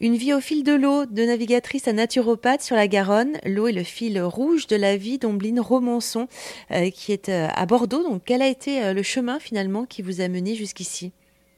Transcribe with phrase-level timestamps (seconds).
[0.00, 3.36] Une vie au fil de l'eau, de navigatrice à naturopathe sur la Garonne.
[3.44, 6.28] L'eau est le fil rouge de la vie d'Ombline Romançon,
[6.70, 8.04] euh, qui est euh, à Bordeaux.
[8.04, 11.10] Donc, quel a été euh, le chemin finalement qui vous a mené jusqu'ici?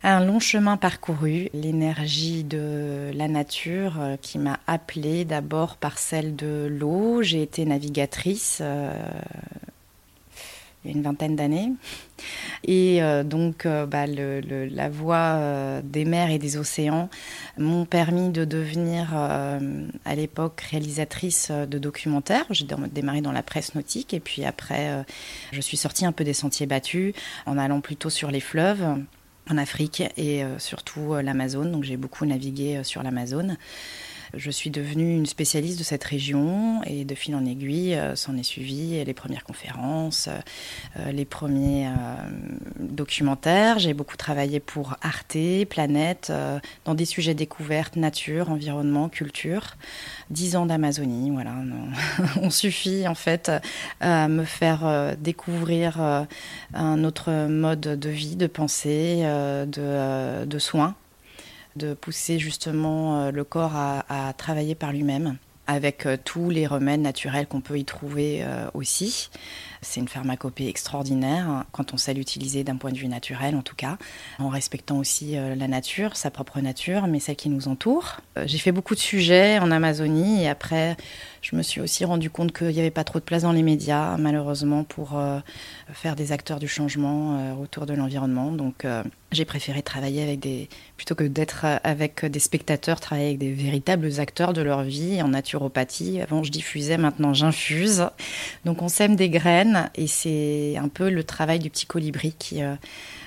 [0.02, 6.66] Un long chemin parcouru, l'énergie de la nature qui m'a appelée d'abord par celle de
[6.70, 7.20] l'eau.
[7.20, 8.62] J'ai été navigatrice
[10.82, 11.72] il y a une vingtaine d'années.
[12.64, 17.10] Et donc, bah, la voie des mers et des océans
[17.60, 22.46] m'ont permis de devenir, à l'époque, réalisatrice de documentaires.
[22.50, 25.04] J'ai démarré dans la presse nautique et puis après,
[25.52, 27.14] je suis sortie un peu des sentiers battus
[27.46, 28.84] en allant plutôt sur les fleuves
[29.48, 31.70] en Afrique et surtout l'Amazone.
[31.70, 33.56] Donc, j'ai beaucoup navigué sur l'Amazone.
[34.34, 38.36] Je suis devenue une spécialiste de cette région et de fil en aiguille, euh, s'en
[38.36, 40.28] est suivi les premières conférences,
[40.96, 41.90] euh, les premiers euh,
[42.78, 43.80] documentaires.
[43.80, 45.36] J'ai beaucoup travaillé pour Arte,
[45.68, 46.32] Planète,
[46.84, 49.76] dans des sujets découvertes, nature, environnement, culture.
[50.30, 51.54] Dix ans d'Amazonie, voilà.
[52.42, 53.50] On suffit en fait
[54.00, 56.26] à me faire découvrir
[56.74, 60.94] un autre mode de vie, de pensée, de, de soins
[61.76, 67.00] de pousser justement euh, le corps à, travailler par lui-même avec euh, tous les remèdes
[67.00, 69.30] naturels qu'on peut y trouver euh, aussi.
[69.82, 73.74] C'est une pharmacopée extraordinaire quand on sait l'utiliser d'un point de vue naturel en tout
[73.74, 73.96] cas,
[74.38, 78.20] en respectant aussi la nature, sa propre nature, mais celle qui nous entoure.
[78.44, 80.96] J'ai fait beaucoup de sujets en Amazonie et après
[81.42, 83.62] je me suis aussi rendu compte qu'il n'y avait pas trop de place dans les
[83.62, 85.18] médias malheureusement pour
[85.92, 88.52] faire des acteurs du changement autour de l'environnement.
[88.52, 88.84] Donc
[89.32, 94.18] j'ai préféré travailler avec des, plutôt que d'être avec des spectateurs, travailler avec des véritables
[94.18, 96.20] acteurs de leur vie en naturopathie.
[96.20, 98.06] Avant, je diffusais, maintenant, j'infuse.
[98.64, 102.62] Donc, on sème des graines et c'est un peu le travail du petit colibri qui,
[102.62, 102.74] euh,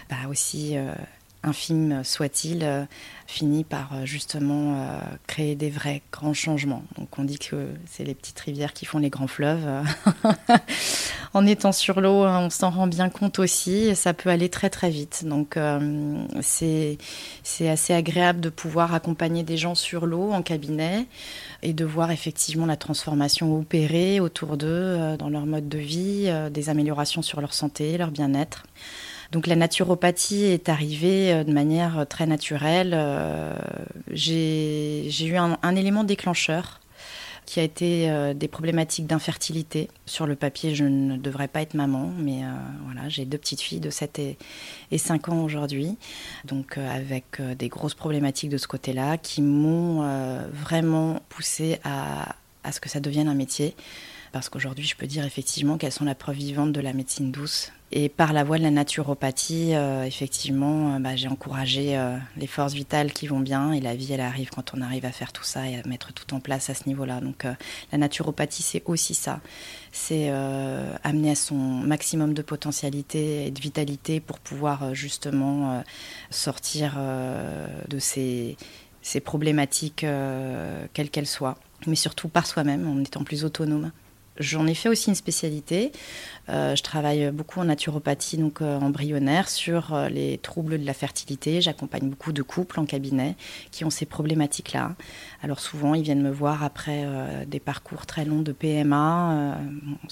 [0.09, 0.93] bah, aussi, euh,
[1.43, 2.85] infime soit-il, euh,
[3.27, 6.83] finit par euh, justement euh, créer des vrais grands changements.
[6.97, 9.65] Donc on dit que c'est les petites rivières qui font les grands fleuves.
[11.33, 14.69] en étant sur l'eau, hein, on s'en rend bien compte aussi, ça peut aller très
[14.69, 15.25] très vite.
[15.25, 15.57] Donc
[16.41, 16.97] c'est
[17.67, 21.07] assez agréable de pouvoir accompagner des gens sur l'eau en cabinet
[21.61, 26.69] et de voir effectivement la transformation opérer autour d'eux dans leur mode de vie, des
[26.69, 28.63] améliorations sur leur santé, leur bien-être.
[29.33, 32.91] Donc la naturopathie est arrivée euh, de manière euh, très naturelle.
[32.93, 33.55] Euh,
[34.11, 36.79] j'ai eu un, élément déclencheur
[37.47, 39.89] qui a été des problématiques d'infertilité.
[40.05, 42.39] Sur le papier, je ne devrais pas être maman, mais
[42.85, 44.19] voilà, j'ai deux petites filles de 7
[44.91, 45.97] et, 5 ans aujourd'hui,
[46.45, 50.07] donc avec des grosses problématiques de ce côté-là qui m'ont
[50.53, 53.75] vraiment poussée à, à ce que ça devienne un métier
[54.33, 57.71] parce qu'aujourd'hui, je peux dire effectivement qu'elles sont la preuve vivante de la médecine douce.
[57.95, 62.47] Et par la voie de la naturopathie, euh, effectivement, euh, bah, j'ai encouragé euh, les
[62.47, 65.31] forces vitales qui vont bien et la vie, elle arrive quand on arrive à faire
[65.31, 67.21] tout ça et à mettre tout en place à ce niveau-là.
[67.21, 67.45] Donc
[67.91, 69.41] la naturopathie, c'est aussi ça.
[69.91, 70.29] C'est
[71.03, 75.83] amener à son maximum de potentialité et de vitalité pour pouvoir justement
[76.31, 76.97] sortir
[77.87, 78.57] de ces,
[79.03, 80.05] ces problématiques,
[80.93, 83.91] quelles qu'elles soient, mais surtout par soi-même, en étant plus autonome.
[84.39, 85.91] J'en ai fait aussi une spécialité.
[86.49, 90.93] Euh, je travaille beaucoup en naturopathie, donc euh, embryonnaire, sur euh, les troubles de la
[90.93, 91.61] fertilité.
[91.61, 93.35] J'accompagne beaucoup de couples en cabinet
[93.71, 94.95] qui ont ces problématiques-là.
[95.43, 97.05] Alors souvent, ils viennent me voir après
[97.47, 99.57] des parcours très longs de PMA.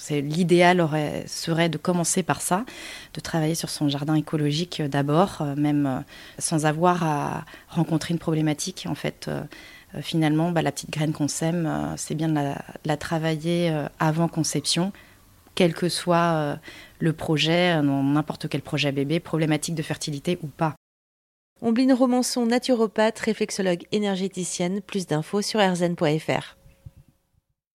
[0.09, 0.87] l'idéal
[1.25, 2.65] serait de commencer par ça,
[3.13, 6.03] de travailler sur son jardin écologique d'abord, même
[6.37, 9.29] sans avoir à rencontrer une problématique en fait.
[9.95, 12.53] Euh, finalement, bah, la petite graine qu'on sème, euh, c'est bien de
[12.85, 14.91] la, travailler euh, avant conception,
[15.55, 16.57] quel que soit
[16.99, 20.75] le projet, n'importe quel projet bébé, problématique de fertilité ou pas.
[21.61, 24.81] Ombline Romançon, naturopathe, réflexologue énergéticienne.
[24.81, 26.55] Plus d'infos sur rzn.fr.